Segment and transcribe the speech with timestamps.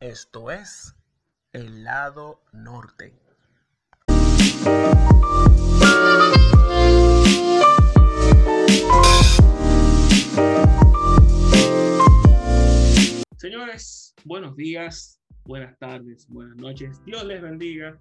[0.00, 0.96] Esto es
[1.52, 3.12] el lado norte.
[13.36, 17.04] Señores, buenos días, buenas tardes, buenas noches.
[17.04, 18.00] Dios les bendiga.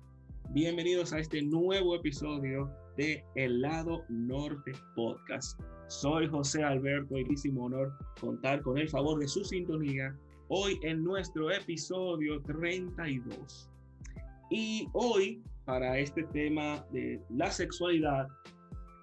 [0.52, 5.60] Bienvenidos a este nuevo episodio de El lado norte podcast.
[5.90, 7.92] Soy José Alberto, muchísimo honor
[8.22, 10.18] contar con el favor de su sintonía
[10.50, 13.70] hoy en nuestro episodio 32.
[14.50, 18.28] Y hoy, para este tema de la sexualidad,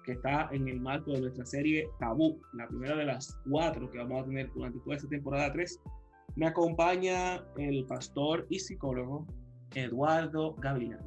[0.03, 3.97] que está en el marco de nuestra serie Tabú, la primera de las cuatro que
[3.97, 5.81] vamos a tener durante toda esta temporada 3,
[6.35, 9.25] me acompaña el pastor y psicólogo
[9.73, 10.99] Eduardo Gabriel.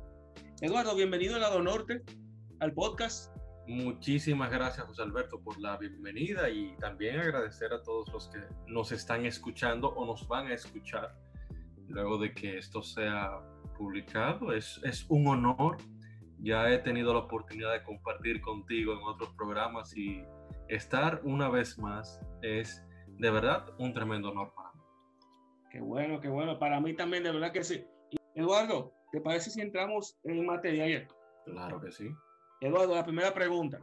[0.62, 2.02] Eduardo, bienvenido al lado norte,
[2.60, 3.30] al podcast.
[3.70, 8.90] Muchísimas gracias, José Alberto, por la bienvenida y también agradecer a todos los que nos
[8.90, 11.14] están escuchando o nos van a escuchar
[11.86, 13.30] luego de que esto sea
[13.78, 14.52] publicado.
[14.52, 15.76] Es, es un honor.
[16.40, 20.24] Ya he tenido la oportunidad de compartir contigo en otros programas y
[20.66, 24.80] estar una vez más es de verdad un tremendo honor para mí.
[25.70, 26.58] Qué bueno, qué bueno.
[26.58, 27.86] Para mí también, de verdad que sí.
[28.34, 31.06] Eduardo, ¿te parece si entramos en materia?
[31.44, 32.10] Claro que sí.
[32.62, 33.80] Eduardo, la primera pregunta.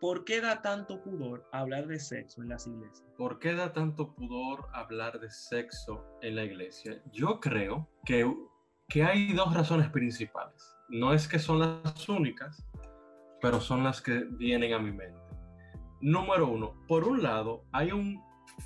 [0.00, 3.06] ¿Por qué da tanto pudor hablar de sexo en las iglesias?
[3.18, 7.02] ¿Por qué da tanto pudor hablar de sexo en la iglesia?
[7.12, 8.26] Yo creo que,
[8.88, 10.74] que hay dos razones principales.
[10.88, 12.66] No es que son las únicas,
[13.42, 15.20] pero son las que vienen a mi mente.
[16.00, 18.18] Número uno, por un lado, hay un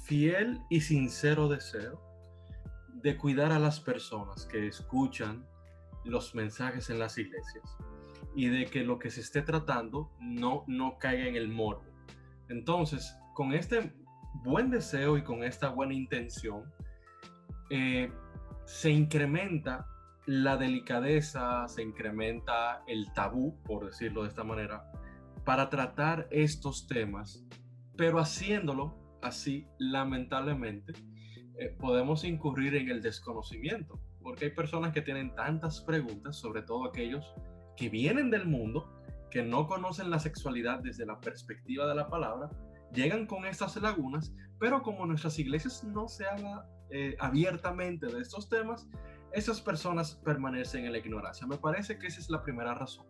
[0.04, 2.00] fiel y sincero deseo
[3.02, 5.44] de cuidar a las personas que escuchan
[6.04, 7.78] los mensajes en las iglesias
[8.38, 11.82] y de que lo que se esté tratando no, no caiga en el morbo.
[12.48, 13.92] Entonces, con este
[14.44, 16.72] buen deseo y con esta buena intención,
[17.68, 18.12] eh,
[18.64, 19.88] se incrementa
[20.26, 24.88] la delicadeza, se incrementa el tabú, por decirlo de esta manera,
[25.44, 27.44] para tratar estos temas,
[27.96, 30.92] pero haciéndolo así, lamentablemente,
[31.58, 36.84] eh, podemos incurrir en el desconocimiento, porque hay personas que tienen tantas preguntas, sobre todo
[36.84, 37.34] aquellos
[37.78, 38.92] que vienen del mundo,
[39.30, 42.50] que no conocen la sexualidad desde la perspectiva de la palabra,
[42.92, 48.48] llegan con estas lagunas, pero como nuestras iglesias no se habla eh, abiertamente de estos
[48.48, 48.88] temas,
[49.32, 51.46] esas personas permanecen en la ignorancia.
[51.46, 53.06] Me parece que esa es la primera razón.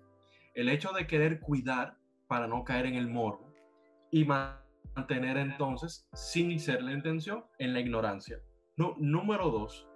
[0.54, 1.96] El hecho de querer cuidar
[2.26, 3.50] para no caer en el morbo
[4.10, 8.38] y mantener entonces, sin ser la intención, en la ignorancia.
[8.76, 9.88] No, número dos,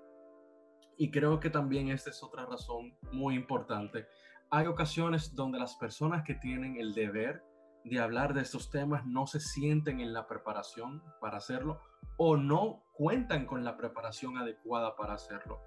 [0.97, 4.07] y creo que también esta es otra razón muy importante,
[4.53, 7.43] hay ocasiones donde las personas que tienen el deber
[7.85, 11.81] de hablar de estos temas no se sienten en la preparación para hacerlo
[12.19, 15.63] o no cuentan con la preparación adecuada para hacerlo.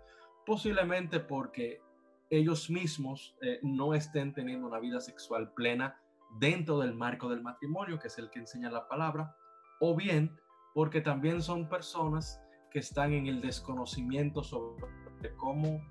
[0.46, 1.82] Posiblemente porque
[2.30, 6.00] ellos mismos eh, no estén teniendo una vida sexual plena
[6.40, 9.36] dentro del marco del matrimonio, que es el que enseña la palabra,
[9.80, 10.40] o bien
[10.76, 15.82] porque también son personas que están en el desconocimiento sobre cómo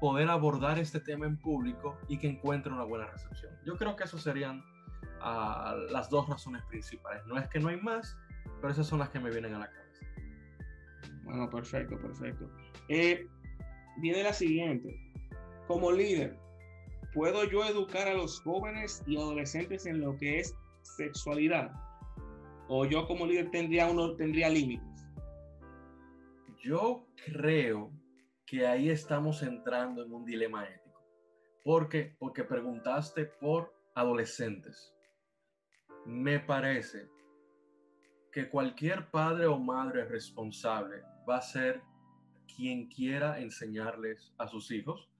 [0.00, 3.52] poder abordar este tema en público y que encuentre una buena recepción.
[3.64, 4.58] Yo creo que esas serían
[5.20, 7.24] uh, las dos razones principales.
[7.26, 8.16] No es que no hay más,
[8.60, 10.06] pero esas son las que me vienen a la cabeza.
[11.24, 12.50] Bueno, perfecto, perfecto.
[12.88, 13.26] Eh,
[14.00, 14.94] viene la siguiente.
[15.66, 16.38] Como líder,
[17.14, 21.72] ¿puedo yo educar a los jóvenes y adolescentes en lo que es sexualidad?
[22.68, 25.06] ¿O yo como líder tendría, uno, tendría límites?
[26.62, 27.90] Yo creo
[28.54, 31.02] que ahí estamos entrando en un dilema ético.
[31.64, 32.14] ¿Por qué?
[32.20, 34.94] Porque preguntaste por adolescentes.
[36.06, 37.10] Me parece
[38.30, 41.82] que cualquier padre o madre responsable va a ser
[42.54, 45.10] quien quiera enseñarles a sus hijos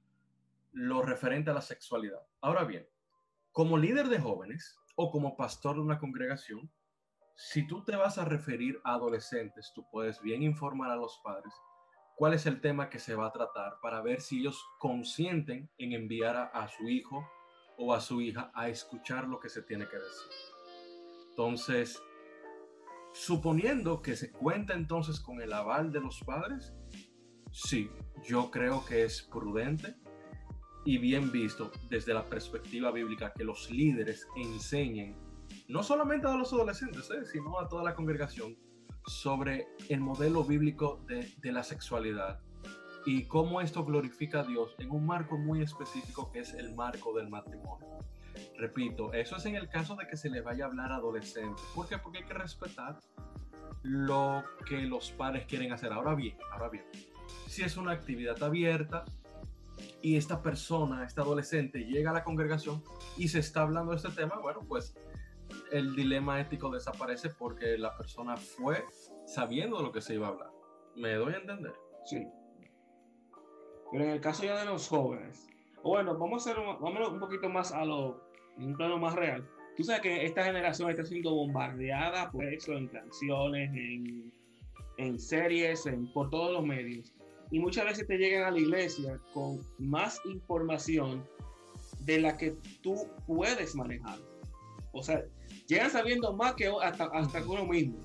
[0.70, 2.24] lo referente a la sexualidad.
[2.40, 2.86] Ahora bien,
[3.50, 6.70] como líder de jóvenes o como pastor de una congregación,
[7.34, 11.52] si tú te vas a referir a adolescentes, tú puedes bien informar a los padres
[12.16, 15.92] cuál es el tema que se va a tratar para ver si ellos consienten en
[15.92, 17.28] enviar a, su hijo
[17.76, 20.30] o a su hija a escuchar lo que se tiene que decir.
[21.30, 22.00] Entonces,
[23.12, 26.72] suponiendo que se cuenta entonces con el aval de los padres,
[27.50, 27.90] sí,
[28.24, 29.96] yo creo que es prudente
[30.84, 35.16] y bien visto desde la perspectiva bíblica que los líderes enseñen
[35.68, 37.24] no solamente a los adolescentes, ¿eh?
[37.24, 38.56] sino a toda la congregación
[39.06, 42.40] sobre el modelo bíblico de, la sexualidad
[43.06, 47.12] y cómo esto glorifica a Dios en un marco muy específico que es el marco
[47.14, 47.98] del matrimonio.
[48.56, 51.64] Repito, eso es en el caso de que se le vaya a hablar a adolescentes.
[51.74, 51.98] ¿Por qué?
[51.98, 52.98] Porque hay que respetar
[53.82, 55.92] lo que los padres quieren hacer.
[55.92, 56.84] Ahora bien, ahora bien,
[57.46, 59.04] Si es una actividad abierta
[60.00, 62.82] y esta persona, este adolescente, llega a la congregación
[63.16, 64.96] y se está hablando de este tema, bueno, pues
[65.72, 68.84] el dilema ético desaparece porque la persona fue
[69.26, 70.50] sabiendo de lo que se iba a hablar.
[70.96, 71.74] ¿Me doy a entender?
[72.04, 72.26] Sí.
[73.90, 75.48] Pero en el caso ya de los jóvenes,
[75.82, 79.14] bueno, vamos a hacer un, vamos un poquito más a lo, en un plano más
[79.14, 79.48] real.
[79.76, 84.32] Tú sabes que esta generación está siendo bombardeada por eso en canciones, en,
[84.98, 87.12] en series, en, por todos los medios.
[87.50, 91.26] Y muchas veces te llegan a la iglesia con más información
[92.00, 92.94] de la que tú
[93.26, 94.18] puedes manejar.
[94.92, 95.24] O sea,
[95.66, 97.98] llegan sabiendo más que hasta, hasta uno mismo.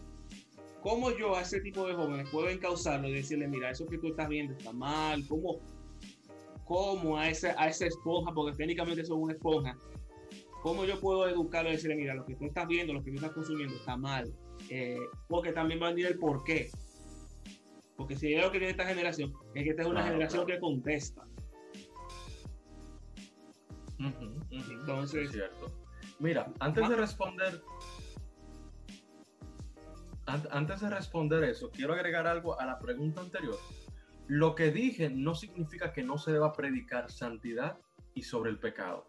[0.81, 4.07] ¿Cómo yo a ese tipo de jóvenes puedo encauzarlo y decirle, mira, eso que tú
[4.07, 5.27] estás viendo está mal?
[5.27, 5.59] ¿Cómo,
[6.63, 9.77] cómo a, esa, a esa esponja, porque técnicamente son una esponja,
[10.61, 13.15] cómo yo puedo educarlo y decirle, mira, lo que tú estás viendo, lo que tú
[13.15, 14.33] estás consumiendo está mal?
[14.69, 16.69] Eh, porque también va a decir el por qué.
[17.97, 20.59] Porque si hay algo que tiene esta generación, es que esta es una generación que
[20.59, 21.27] contesta.
[24.49, 25.78] Entonces, cierto.
[26.19, 27.61] Mira, antes de responder,
[30.25, 33.57] antes de responder eso, quiero agregar algo a la pregunta anterior.
[34.27, 37.79] Lo que dije no significa que no se deba predicar santidad
[38.13, 39.07] y sobre el pecado.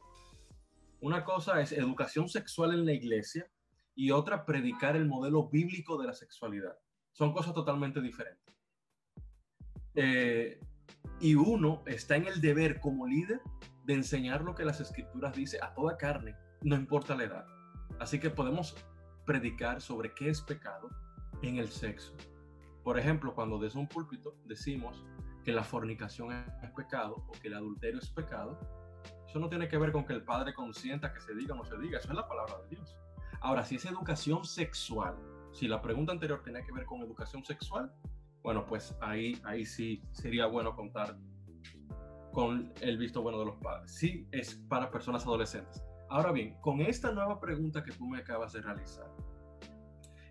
[1.00, 3.50] Una cosa es educación sexual en la iglesia
[3.96, 6.78] y otra predicar el modelo bíblico de la sexualidad.
[7.10, 8.54] Son cosas totalmente diferentes.
[9.94, 10.60] Eh,
[11.18, 13.40] y uno está en el deber como líder
[13.84, 17.46] de enseñar lo que las escrituras dicen a toda carne no importa la edad.
[17.98, 18.76] Así que podemos
[19.24, 20.88] predicar sobre qué es pecado
[21.42, 22.14] en el sexo.
[22.82, 25.04] Por ejemplo, cuando desde un púlpito decimos
[25.44, 28.58] que la fornicación es pecado o que el adulterio es pecado,
[29.26, 31.64] eso no tiene que ver con que el padre consienta que se diga o no
[31.64, 32.96] se diga, eso es la palabra de Dios.
[33.40, 35.16] Ahora, si es educación sexual,
[35.52, 37.92] si la pregunta anterior tenía que ver con educación sexual,
[38.42, 41.16] bueno, pues ahí, ahí sí sería bueno contar
[42.32, 43.92] con el visto bueno de los padres.
[43.92, 45.82] Sí es para personas adolescentes.
[46.10, 49.06] Ahora bien, con esta nueva pregunta que tú me acabas de realizar,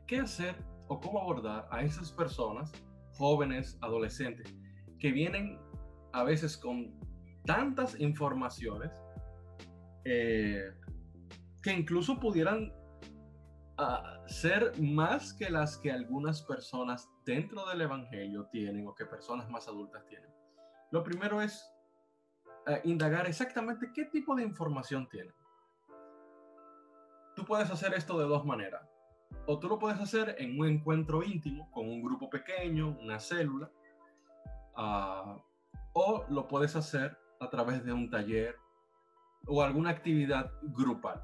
[0.06, 0.54] ¿qué hacer
[0.90, 2.74] o cómo abordar a esas personas,
[3.14, 4.54] jóvenes, adolescentes,
[5.00, 5.58] que vienen
[6.12, 7.00] a veces con
[7.46, 8.92] tantas informaciones
[10.04, 10.66] eh,
[11.64, 12.74] que incluso pudieran
[13.78, 19.50] ah, ser más que las que algunas personas dentro del Evangelio tienen o que personas
[19.50, 20.30] más adultas tienen?
[20.92, 21.64] Lo primero es
[22.68, 25.39] eh, indagar exactamente qué tipo de información tienen
[27.40, 28.82] tú puedes hacer esto de dos maneras.
[29.46, 33.72] O tú lo puedes hacer en un encuentro íntimo con un grupo pequeño, una célula,
[34.76, 35.40] uh,
[35.94, 38.58] o lo puedes hacer a través de un taller
[39.48, 41.24] o alguna actividad grupal.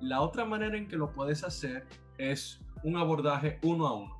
[0.00, 4.16] La otra manera en que lo puedes hacer es un abordaje uno a uno,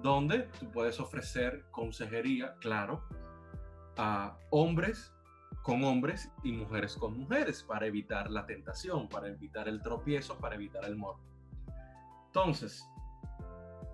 [0.00, 3.02] donde tú puedes ofrecer consejería, claro,
[3.96, 5.11] a hombres
[5.62, 10.56] con hombres y mujeres con mujeres para evitar la tentación, para evitar el tropiezo, para
[10.56, 11.22] evitar el morbo.
[12.26, 12.84] Entonces,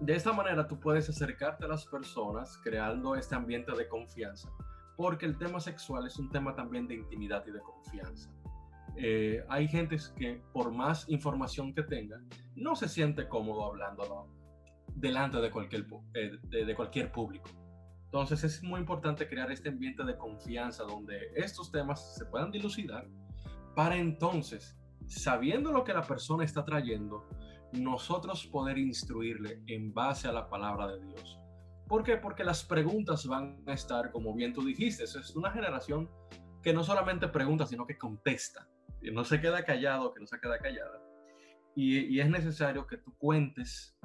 [0.00, 4.49] de esta manera tú puedes acercarte a las personas creando este ambiente de confianza,
[4.97, 8.31] porque el tema sexual es un tema también de intimidad y de confianza.
[8.97, 12.20] Eh, hay gente que por más información que tenga,
[12.56, 14.29] no se siente cómodo hablándolo
[14.94, 17.49] delante de cualquier, eh, de cualquier público.
[18.08, 23.06] Entonces es muy importante crear este ambiente de confianza donde estos temas se puedan dilucidar
[23.79, 27.29] para entonces, sabiendo lo que la persona está trayendo,
[27.74, 31.38] nosotros poder instruirle en base a la palabra de Dios.
[31.86, 32.17] ¿Por qué?
[32.17, 36.10] Porque las preguntas van a estar, como bien tú dijiste, es una generación
[36.60, 38.67] que no solamente pregunta, sino que contesta,
[39.00, 41.00] que no se queda callado, que no se queda callada.
[41.77, 43.96] Y, y es necesario que tú cuentes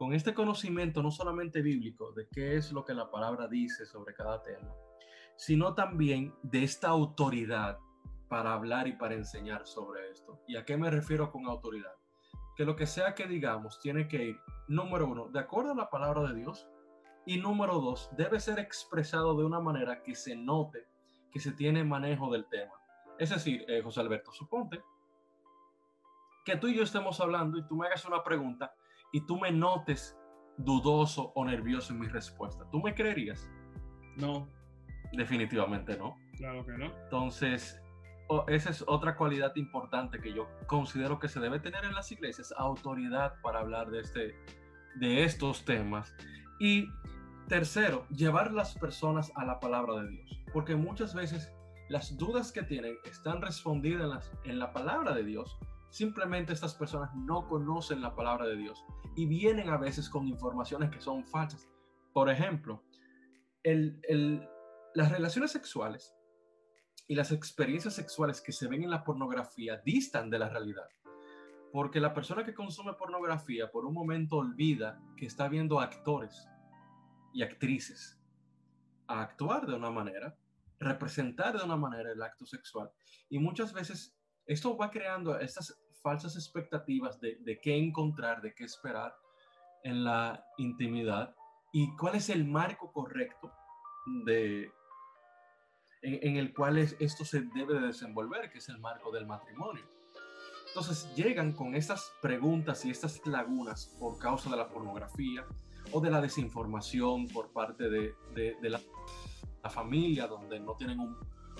[0.00, 4.14] con este conocimiento no solamente bíblico de qué es lo que la palabra dice sobre
[4.14, 4.74] cada tema,
[5.36, 7.78] sino también de esta autoridad
[8.26, 10.40] para hablar y para enseñar sobre esto.
[10.48, 11.92] ¿Y a qué me refiero con autoridad?
[12.56, 14.36] Que lo que sea que digamos tiene que ir,
[14.68, 16.66] número uno, de acuerdo a la palabra de Dios,
[17.26, 20.88] y número dos, debe ser expresado de una manera que se note
[21.30, 22.72] que se tiene manejo del tema.
[23.18, 24.82] Es decir, eh, José Alberto, suponte
[26.46, 28.74] que tú y yo estemos hablando y tú me hagas una pregunta
[29.12, 30.16] y tú me notes
[30.58, 33.48] dudoso o nervioso en mi respuesta, ¿tú me creerías?
[34.16, 34.48] No.
[35.12, 36.16] Definitivamente no.
[36.36, 36.86] Claro que no.
[37.04, 37.80] Entonces,
[38.48, 42.54] esa es otra cualidad importante que yo considero que se debe tener en las iglesias,
[42.56, 44.36] autoridad para hablar de, este,
[44.96, 46.14] de estos temas.
[46.60, 46.88] Y
[47.48, 51.52] tercero, llevar las personas a la palabra de Dios, porque muchas veces
[51.88, 55.58] las dudas que tienen están respondidas en, en la palabra de Dios,
[55.90, 58.84] Simplemente estas personas no conocen la palabra de Dios
[59.16, 61.68] y vienen a veces con informaciones que son falsas.
[62.12, 62.84] Por ejemplo,
[63.62, 66.14] las relaciones sexuales
[67.08, 70.88] y las experiencias sexuales que se ven en la pornografía distan de la realidad.
[71.72, 76.48] Porque la persona que consume pornografía por un momento olvida que está viendo actores
[77.32, 78.16] y actrices
[79.08, 80.36] a actuar de una manera,
[80.78, 82.90] representar de una manera el acto sexual.
[83.28, 84.16] Y muchas veces
[84.50, 89.14] esto va creando estas falsas expectativas de, de qué encontrar, de qué esperar
[89.84, 91.34] en la intimidad
[91.72, 93.52] y cuál es el marco correcto
[94.24, 94.72] de,
[96.02, 99.84] en, el cual esto se debe de desenvolver, que es el marco del matrimonio.
[100.66, 105.46] Entonces llegan con estas preguntas y estas lagunas por causa de la pornografía
[105.92, 108.80] o de la desinformación por parte de, de, la,
[109.70, 111.16] familia, donde no tienen un,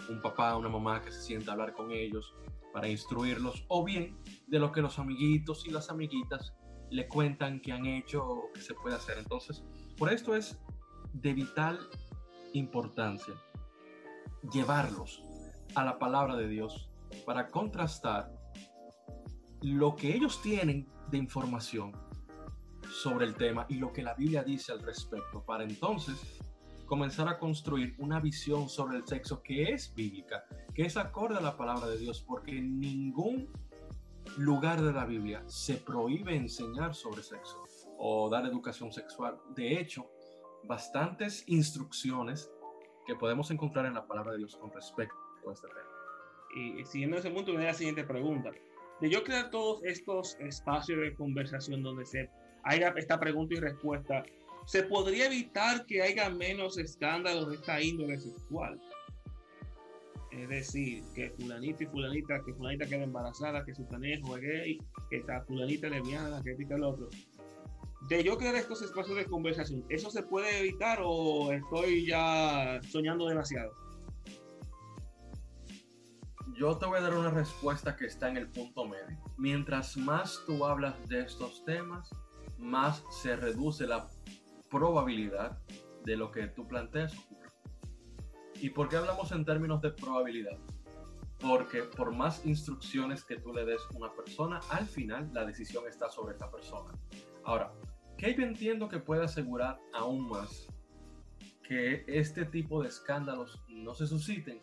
[0.08, 2.34] un papá, una mamá que se sienta a hablar con ellos
[2.72, 6.54] para instruirlos, o bien de lo que los amiguitos y las amiguitas
[6.90, 9.18] le cuentan que han hecho o que se puede hacer.
[9.18, 9.64] Entonces,
[9.96, 10.60] por esto es
[11.12, 11.78] de vital
[12.52, 13.34] importancia
[14.52, 15.22] llevarlos
[15.74, 16.90] a la palabra de Dios
[17.26, 18.32] para contrastar
[19.62, 21.92] lo que ellos tienen de información
[22.90, 26.40] sobre el tema y lo que la Biblia dice al respecto, para entonces
[26.90, 30.44] comenzar a construir una visión sobre el sexo que es bíblica,
[30.74, 33.48] que es acorde a la palabra de Dios, porque en ningún
[34.36, 37.62] lugar de la Biblia se prohíbe enseñar sobre sexo
[37.96, 39.38] o dar educación sexual.
[39.54, 40.10] De hecho,
[40.64, 42.50] bastantes instrucciones
[43.06, 45.14] que podemos encontrar en la palabra de Dios con respecto
[45.48, 45.90] a este tema.
[46.56, 48.50] Y siguiendo ese punto, me da la siguiente pregunta.
[49.00, 52.28] De yo crear todos estos espacios de conversación donde se
[52.64, 54.24] haya esta pregunta y respuesta,
[54.66, 58.80] ¿se podría evitar que haya menos escándalos de esta índole sexual?
[60.30, 64.78] Es decir, que fulanita y fulanita, que fulanita queda embarazada, que su panejo es gay,
[65.08, 67.08] que esta fulanita lesbiana, que pica el otro
[68.08, 73.26] de yo crear estos espacios de conversación, ¿eso se puede evitar o estoy ya soñando
[73.26, 73.72] demasiado?
[76.58, 79.18] Yo te voy a dar una respuesta que está en el punto medio.
[79.38, 82.10] Mientras más tú hablas de estos temas,
[82.58, 84.08] más se reduce la
[84.70, 85.58] probabilidad
[86.04, 87.14] de lo que tú planteas
[88.60, 90.58] ¿Y por qué hablamos en términos de probabilidad?
[91.38, 95.88] Porque por más instrucciones que tú le des a una persona, al final la decisión
[95.88, 96.92] está sobre esta persona.
[97.44, 97.72] Ahora,
[98.18, 100.66] ¿qué yo entiendo que puede asegurar aún más
[101.66, 104.60] que este tipo de escándalos no se susciten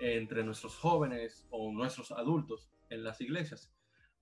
[0.00, 3.72] entre nuestros jóvenes o nuestros adultos en las iglesias?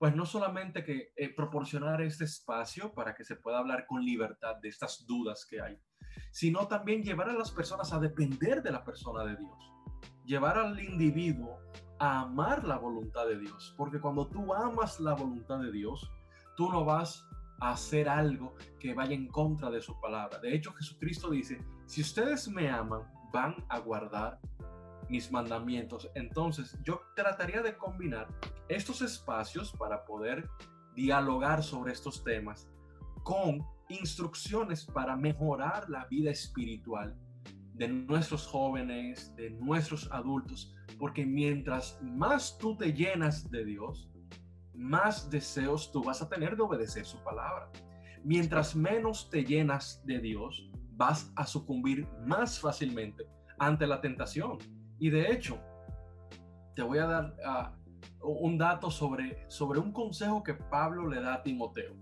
[0.01, 4.55] Pues no solamente que eh, proporcionar este espacio para que se pueda hablar con libertad
[4.55, 5.79] de estas dudas que hay,
[6.31, 9.71] sino también llevar a las personas a depender de la persona de Dios,
[10.25, 11.59] llevar al individuo
[11.99, 16.11] a amar la voluntad de Dios, porque cuando tú amas la voluntad de Dios,
[16.57, 17.23] tú no vas
[17.59, 20.39] hacer algo que vaya en contra de su palabra.
[20.39, 24.39] De hecho, Jesucristo dice, si ustedes me aman, van a guardar
[25.11, 26.09] mis mandamientos.
[26.15, 28.27] Entonces, yo trataría de combinar
[28.69, 30.49] estos espacios para poder
[30.95, 32.69] dialogar sobre estos temas
[33.23, 37.15] con instrucciones para mejorar la vida espiritual
[37.73, 44.09] de nuestros jóvenes, de nuestros adultos, porque mientras más tú te llenas de Dios,
[44.73, 47.69] más deseos tú vas a tener de obedecer su palabra.
[48.23, 53.25] Mientras menos te llenas de Dios, vas a sucumbir más fácilmente
[53.59, 54.57] ante la tentación.
[55.01, 55.59] Y de hecho,
[56.75, 57.73] te voy a dar ah,
[58.21, 61.95] un dato sobre, sobre un consejo que Pablo le da a Timoteo.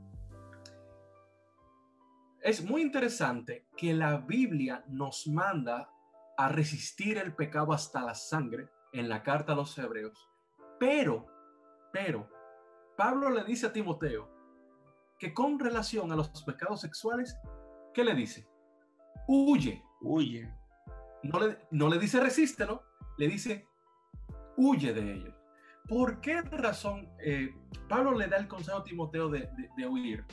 [2.41, 5.89] Es muy interesante que la Biblia nos manda
[6.37, 10.29] a resistir el pecado hasta la sangre en la carta a los hebreos,
[10.77, 11.25] pero,
[11.93, 12.29] pero,
[12.97, 14.29] Pablo le dice a Timoteo
[15.17, 17.39] que con relación a los pecados sexuales,
[17.93, 18.45] ¿qué le dice?
[19.25, 19.81] Huye.
[20.01, 20.53] Huye.
[21.23, 22.88] No le, no le dice resístelo,
[23.19, 23.67] le dice
[24.57, 25.35] huye de ellos.
[25.87, 27.53] ¿Por qué razón eh,
[27.87, 29.49] Pablo le da el consejo a Timoteo de,
[29.87, 30.25] huir?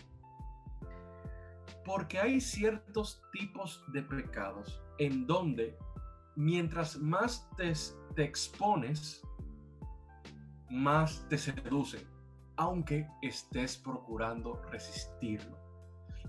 [1.84, 5.76] Porque hay ciertos tipos de pecados en donde
[6.36, 7.72] mientras más te,
[8.14, 9.22] te expones,
[10.70, 12.06] más te seducen
[12.58, 15.58] aunque estés procurando resistirlo.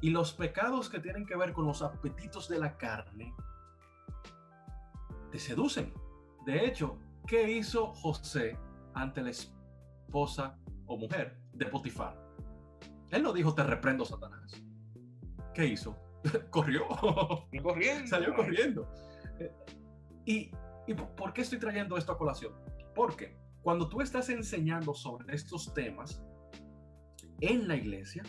[0.01, 3.33] Y los pecados que tienen que ver con los apetitos de la carne
[5.31, 5.93] te seducen.
[6.47, 8.57] De hecho, ¿qué hizo José
[8.93, 12.17] ante la esposa o mujer de Potifar?
[13.09, 14.53] Él no dijo, te reprendo, Satanás.
[15.53, 15.99] ¿Qué hizo?
[16.49, 16.87] Corrió.
[17.61, 18.07] corriendo.
[18.07, 18.89] Salió corriendo.
[20.23, 20.49] ¿Y,
[20.87, 22.53] ¿Y por qué estoy trayendo esto a colación?
[22.95, 26.23] Porque cuando tú estás enseñando sobre estos temas
[27.41, 28.23] en la iglesia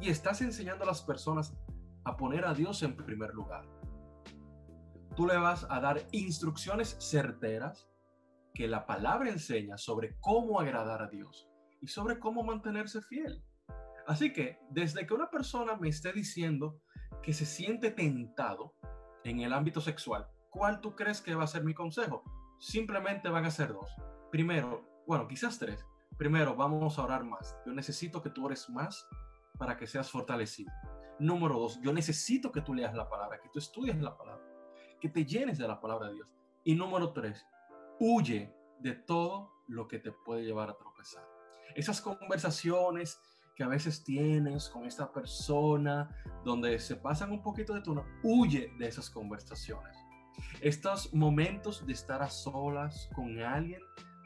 [0.00, 1.52] y estás enseñando a las personas
[2.04, 3.64] a poner a Dios en primer lugar,
[5.14, 7.88] tú le vas a dar instrucciones certeras
[8.52, 11.48] que la palabra enseña sobre cómo agradar a Dios
[11.80, 13.44] y sobre cómo mantenerse fiel.
[14.06, 16.80] Así que desde que una persona me esté diciendo
[17.22, 18.74] que se siente tentado
[19.24, 22.22] en el ámbito sexual, ¿cuál tú crees que va a ser mi consejo?
[22.60, 23.90] Simplemente van a ser dos.
[24.30, 25.84] Primero, bueno, quizás tres.
[26.18, 27.56] Primero, vamos a orar más.
[27.66, 29.06] Yo necesito que tú ores más
[29.58, 30.72] para que seas fortalecido.
[31.18, 34.43] Número dos, yo necesito que tú leas la palabra, que tú estudies la palabra,
[35.04, 36.28] que te llenes de la palabra de Dios.
[36.64, 37.46] Y número tres,
[38.00, 41.22] huye de todo lo que te puede llevar a tropezar.
[41.74, 43.20] Esas conversaciones
[43.54, 46.08] que a veces tienes con esta persona,
[46.42, 49.94] donde se pasan un poquito de tono, huye de esas conversaciones.
[50.62, 53.82] Estos momentos de estar a solas con alguien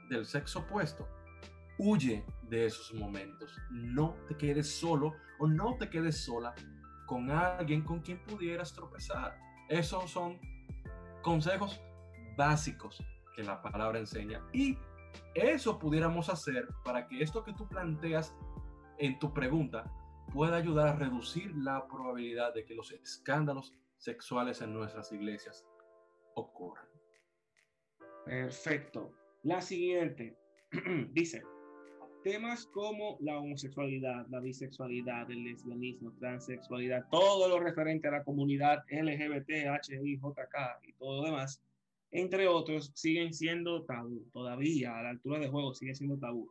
[0.09, 1.09] del sexo opuesto,
[1.77, 3.51] huye de esos momentos.
[3.73, 6.55] No te quedes solo o no te quedes sola
[7.05, 9.37] con alguien con quien pudieras tropezar.
[9.69, 10.39] Esos son
[11.29, 11.79] consejos
[12.39, 13.05] básicos
[13.37, 14.43] que la palabra enseña.
[14.55, 14.79] Y
[15.35, 18.35] eso pudiéramos hacer para que esto que tú planteas
[18.97, 19.85] en tu pregunta
[20.33, 25.67] pueda ayudar a reducir la probabilidad de que los escándalos sexuales en nuestras iglesias
[26.35, 26.87] ocurran.
[28.25, 29.13] Perfecto.
[29.43, 30.35] La siguiente
[31.13, 31.43] dice,
[32.23, 38.85] temas como la homosexualidad, la bisexualidad, el lesbianismo, transexualidad, todo lo referente a la comunidad
[38.91, 39.51] LGBT,
[39.89, 41.63] HI, JK y todo lo demás,
[42.11, 44.25] entre otros, siguen siendo tabú.
[44.33, 46.49] Todavía a la altura de juego sigue siendo tabú.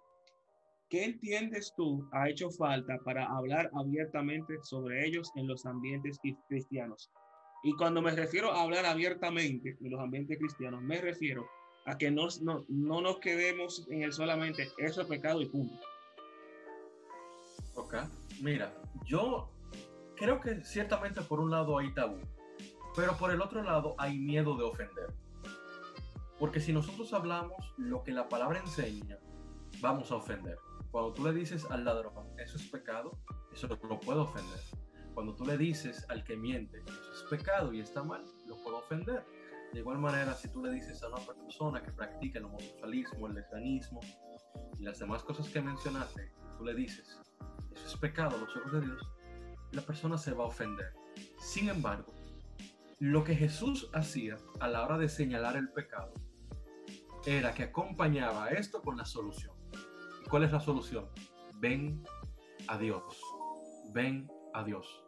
[0.89, 7.11] ¿Qué entiendes tú ha hecho falta para hablar abiertamente sobre ellos en los ambientes cristianos?
[7.63, 11.45] Y cuando me refiero a hablar abiertamente en los ambientes cristianos, me refiero
[11.87, 15.79] a que no, no, no nos quedemos en el solamente eso es pecado y punto.
[17.75, 17.95] Ok,
[18.41, 18.73] mira,
[19.05, 19.49] yo
[20.17, 22.19] creo que ciertamente por un lado hay tabú,
[22.93, 25.13] pero por el otro lado hay miedo de ofender.
[26.37, 29.17] Porque si nosotros hablamos lo que la palabra enseña,
[29.79, 30.59] vamos a ofender.
[30.91, 33.11] Cuando tú le dices al ladrón, eso es pecado,
[33.53, 34.59] eso lo puedo ofender.
[35.13, 38.79] Cuando tú le dices al que miente, eso es pecado y está mal, lo puedo
[38.79, 39.25] ofender.
[39.73, 43.35] De igual manera, si tú le dices a una persona que practica el homosexualismo, el
[43.35, 43.99] lesbianismo
[44.79, 47.19] y las demás cosas que mencionaste, tú le dices,
[47.71, 49.11] eso es pecado los ojos de Dios,
[49.71, 50.93] la persona se va a ofender.
[51.39, 52.13] Sin embargo,
[52.99, 56.13] lo que Jesús hacía a la hora de señalar el pecado
[57.25, 59.55] era que acompañaba esto con la solución.
[60.29, 61.07] ¿Cuál es la solución?
[61.59, 62.03] Ven
[62.67, 63.21] a Dios.
[63.93, 65.03] Ven a Dios.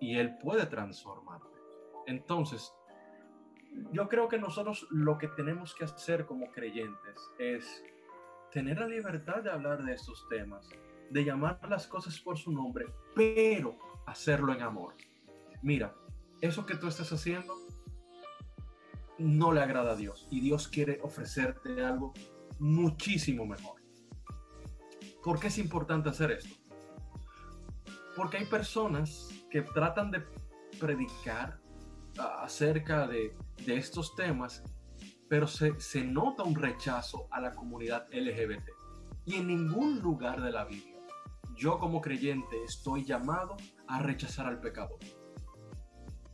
[0.00, 1.46] Y Él puede transformarte.
[2.06, 2.72] Entonces,
[3.92, 7.82] yo creo que nosotros lo que tenemos que hacer como creyentes es
[8.50, 10.68] tener la libertad de hablar de estos temas,
[11.10, 14.94] de llamar las cosas por su nombre, pero hacerlo en amor.
[15.62, 15.94] Mira,
[16.40, 17.54] eso que tú estás haciendo
[19.18, 22.12] no le agrada a Dios y Dios quiere ofrecerte algo
[22.58, 23.80] muchísimo mejor.
[25.22, 26.54] ¿Por qué es importante hacer esto?
[28.16, 30.24] Porque hay personas que tratan de
[30.80, 31.61] predicar
[32.18, 33.34] acerca de,
[33.66, 34.62] estos temas,
[35.28, 38.68] pero se, se nota un rechazo a la comunidad LGBT.
[39.24, 40.98] Y en ningún lugar de la Biblia,
[41.56, 44.98] yo como creyente estoy llamado a rechazar al pecador.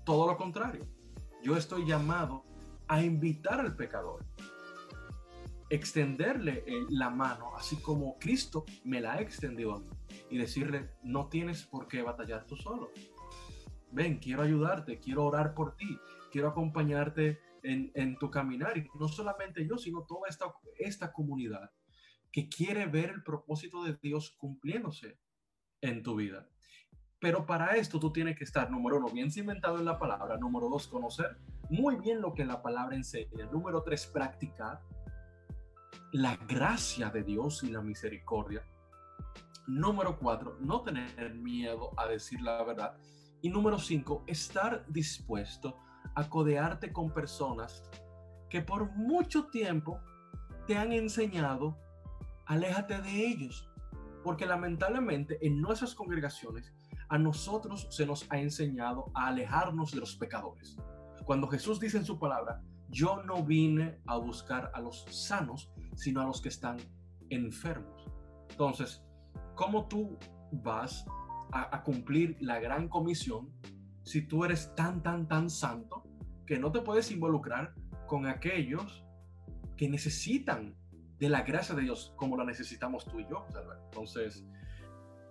[0.04, 0.86] Todo lo contrario,
[1.42, 2.44] yo estoy llamado
[2.88, 4.24] a invitar al pecador,
[5.68, 9.88] extenderle eh, la mano, así como Cristo me la ha extendido a mí,
[10.30, 12.90] y decirle, no tienes por qué batallar tú solo.
[13.92, 15.98] Ven, quiero ayudarte, quiero orar por ti,
[16.30, 20.46] quiero acompañarte en, en tu caminar, y no solamente yo, sino toda esta,
[20.78, 21.70] esta comunidad
[22.30, 25.18] que quiere ver el propósito de Dios cumpliéndose
[25.80, 26.48] en tu vida.
[27.20, 30.68] Pero para esto tú tienes que estar, número uno, bien cimentado en la palabra, número
[30.68, 34.80] dos, conocer muy bien lo que la palabra enseña, número tres, practicar
[36.12, 38.64] la gracia de Dios y la misericordia.
[39.66, 42.96] Número cuatro, no tener miedo a decir la verdad.
[43.40, 45.76] Y número cinco, estar dispuesto
[46.14, 47.82] a codearte con personas
[48.48, 50.00] que por mucho tiempo
[50.66, 51.78] te han enseñado,
[52.46, 53.70] aléjate de ellos.
[54.24, 56.72] Porque lamentablemente en nuestras congregaciones
[57.08, 60.76] a nosotros se nos ha enseñado a alejarnos de los pecadores.
[61.24, 66.20] Cuando Jesús dice en su palabra, yo no vine a buscar a los sanos, sino
[66.20, 66.78] a los que están
[67.30, 68.06] enfermos.
[68.50, 69.02] Entonces,
[69.54, 70.18] ¿cómo tú
[70.50, 71.04] vas
[71.52, 73.50] a, a, cumplir la gran comisión
[74.02, 76.04] si tú eres tan, tan, tan santo
[76.46, 77.74] que no te puedes involucrar
[78.06, 79.04] con aquellos
[79.76, 80.74] que necesitan
[81.18, 83.46] de la gracia de Dios como la necesitamos tú y yo?
[83.84, 84.44] Entonces,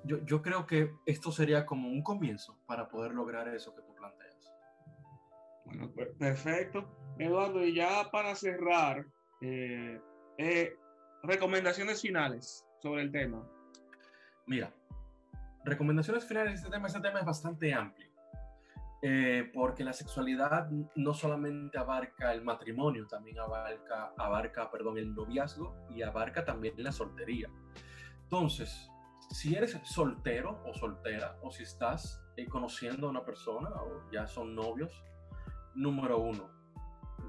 [0.03, 3.93] yo, yo creo que esto sería como un comienzo para poder lograr eso que tú
[3.95, 4.53] planteas.
[5.65, 6.87] Bueno, perfecto.
[7.19, 9.05] Eduardo, y ya para cerrar,
[9.41, 9.99] eh,
[10.37, 10.75] eh,
[11.23, 13.45] recomendaciones finales sobre el tema.
[14.45, 14.73] Mira,
[15.67, 18.07] recomendaciones finales de este tema, este tema es bastante amplio.
[19.03, 25.75] Eh, porque la sexualidad no solamente abarca el matrimonio, también abarca, abarca perdón, el noviazgo
[25.91, 27.47] y abarca también la soltería.
[28.23, 28.89] Entonces,
[29.29, 34.55] si eres soltero o soltera, o si estás conociendo a una persona o ya son
[34.55, 35.03] novios,
[35.75, 36.49] número uno,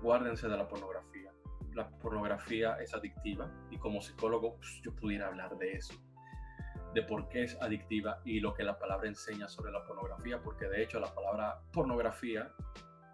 [0.02, 1.32] guárdense de la pornografía.
[1.74, 5.94] La pornografía es adictiva y como psicólogo pues, yo pudiera hablar de eso,
[6.94, 10.66] de por qué es adictiva y lo que la palabra enseña sobre la pornografía, porque
[10.66, 12.52] de hecho la palabra pornografía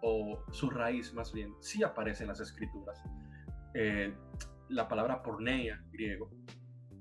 [0.01, 3.01] o su raíz más bien sí aparece en las escrituras.
[3.73, 4.13] Eh,
[4.69, 6.29] la palabra porneia griego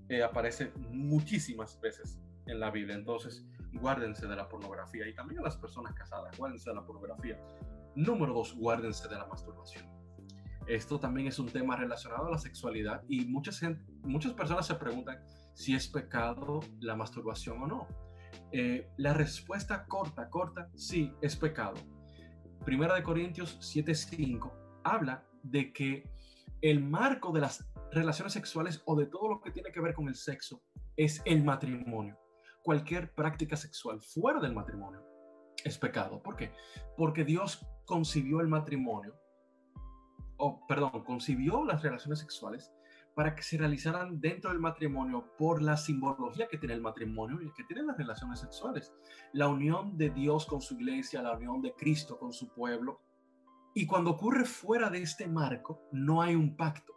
[0.08, 5.42] eh, aparece muchísimas veces en la Biblia, entonces guárdense de la pornografía y también a
[5.44, 7.38] las personas casadas, guárdense de la pornografía.
[7.94, 9.86] Número dos, guárdense de la masturbación.
[10.66, 13.60] Esto también es un tema relacionado a la sexualidad y muchas,
[14.02, 15.22] muchas personas se preguntan
[15.54, 17.88] si es pecado la masturbación o no.
[18.52, 21.74] Eh, la respuesta corta, corta, sí, es pecado.
[22.64, 24.52] Primera de Corintios 7:5
[24.84, 26.08] habla de que
[26.60, 30.08] el marco de las relaciones sexuales o de todo lo que tiene que ver con
[30.08, 30.62] el sexo
[30.96, 32.18] es el matrimonio.
[32.62, 35.02] Cualquier práctica sexual fuera del matrimonio
[35.64, 36.22] es pecado.
[36.22, 36.52] ¿Por qué?
[36.96, 39.14] Porque Dios concibió el matrimonio,
[40.36, 42.72] o perdón, concibió las relaciones sexuales
[43.14, 47.52] para que se realizaran dentro del matrimonio por la simbología que tiene el matrimonio y
[47.52, 48.92] que tienen las relaciones sexuales.
[49.32, 53.00] La unión de Dios con su iglesia, la unión de Cristo con su pueblo.
[53.74, 56.92] Y cuando ocurre fuera de este marco, no hay un pacto.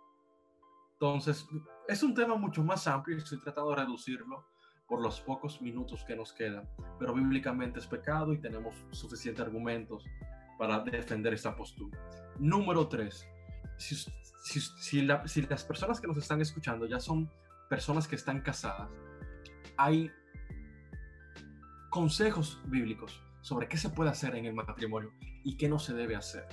[0.94, 1.48] Entonces,
[1.88, 4.48] es un tema mucho más amplio y estoy tratando de reducirlo
[4.88, 10.06] por los pocos minutos que nos quedan, pero bíblicamente es pecado y tenemos suficientes argumentos
[10.58, 12.00] para defender esta postura.
[12.40, 13.28] Número tres,
[13.78, 17.30] si, las personas que nos están escuchando ya son
[17.70, 18.90] personas que están casadas,
[19.78, 20.12] hay
[21.90, 25.12] consejos bíblicos sobre qué se puede hacer en el matrimonio
[25.44, 26.48] y qué no se debe hacer.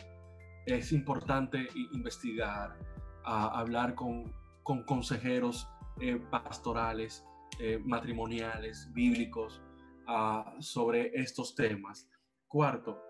[0.66, 2.78] Es importante investigar,
[3.24, 4.32] hablar con,
[4.62, 5.68] con consejeros
[6.00, 7.24] eh, pastorales,
[7.60, 9.62] eh, matrimoniales, bíblicos,
[10.08, 12.08] ah, sobre estos temas.
[12.48, 13.00] Cuarto,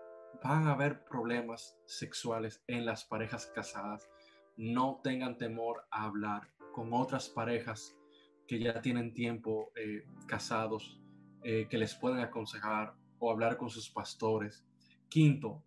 [0.43, 4.09] van a haber problemas sexuales en las parejas casadas.
[4.57, 7.95] No tengan temor a hablar con otras parejas
[8.47, 11.01] que ya tienen tiempo eh, casados,
[11.43, 14.65] eh, que les pueden aconsejar o hablar con sus pastores.
[15.09, 15.63] Quinto,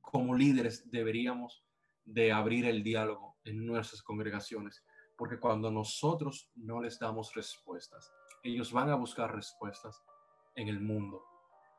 [0.00, 1.64] como líderes deberíamos
[2.04, 4.84] de abrir el diálogo en nuestras congregaciones
[5.20, 8.10] porque cuando nosotros no les damos respuestas,
[8.42, 10.02] ellos van a buscar respuestas
[10.54, 11.22] en el mundo.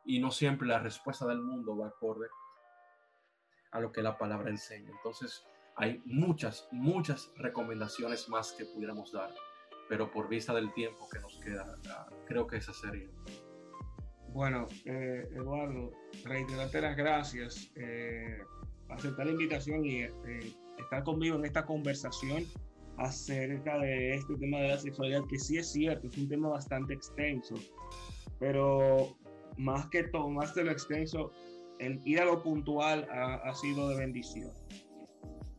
[0.06, 2.28] Y no siempre la respuesta del mundo va acorde
[3.72, 4.90] a lo que la palabra enseña.
[4.90, 9.34] Entonces, hay muchas, muchas recomendaciones más que pudiéramos dar,
[9.90, 11.76] pero por vista del tiempo que nos queda,
[12.28, 13.10] creo que esa sería.
[14.30, 15.92] Bueno, eh, Eduardo,
[16.24, 18.40] reiterarte las gracias, eh,
[18.90, 20.12] aceptar la invitación y eh,
[20.78, 22.46] estar conmigo en esta conversación
[22.98, 26.94] acerca de este tema de la sexualidad, que sí es cierto, es un tema bastante
[26.94, 27.56] extenso,
[28.40, 29.18] pero
[29.62, 31.32] más que todo, más de lo extenso,
[31.80, 34.52] el ir a lo puntual ha, sido de bendición.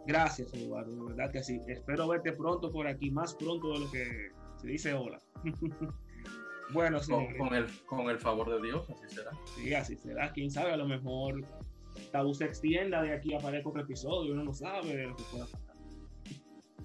[0.07, 1.61] Gracias, Eduardo, de verdad que sí.
[1.69, 5.21] Espero verte pronto por aquí, más pronto de lo que se dice hola.
[6.73, 6.99] bueno,
[7.39, 9.31] Con, el, con el favor de Dios, así será.
[9.57, 10.33] Sí, así será.
[10.33, 11.45] Quién sabe, a lo mejor
[12.11, 15.47] Tabú se extienda de aquí a otro episodio, uno no sabe de lo que pueda
[15.47, 15.77] pasar.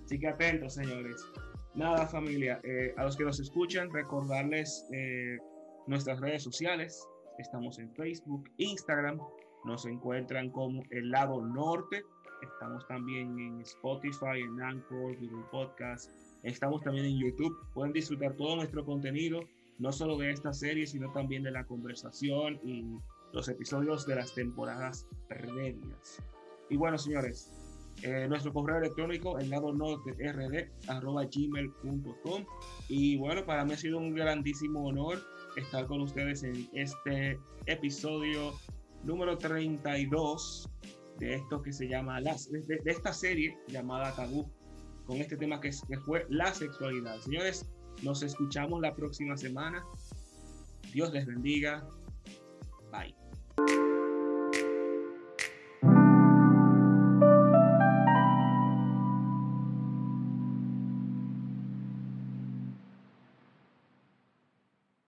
[0.05, 1.25] Así que atentos, señores.
[1.75, 2.59] Nada, familia.
[2.63, 5.37] Eh, a los que nos escuchan, recordarles eh,
[5.87, 7.07] nuestras redes sociales.
[7.39, 9.19] Estamos en Facebook, Instagram.
[9.65, 12.03] Nos encuentran como el lado norte.
[12.41, 16.11] Estamos también en Spotify, en Anchor, Google Podcast.
[16.43, 17.57] Estamos también en YouTube.
[17.73, 19.41] Pueden disfrutar todo nuestro contenido,
[19.79, 22.99] no solo de esta serie, sino también de la conversación y
[23.33, 26.21] los episodios de las temporadas previas.
[26.69, 27.51] Y bueno, señores,
[28.03, 32.45] eh, nuestro correo electrónico, el lado norte rd arroba gmail.com.
[32.89, 35.19] Y bueno, para mí ha sido un grandísimo honor
[35.57, 38.53] estar con ustedes en este episodio
[39.03, 40.69] número 32
[41.19, 44.47] de esto que se llama, de, esta serie llamada Tabú,
[45.05, 47.19] con este tema que, que fue la sexualidad.
[47.19, 47.69] Señores,
[48.03, 49.83] nos escuchamos la próxima semana.
[50.93, 51.87] Dios les bendiga.
[52.91, 53.26] Bye.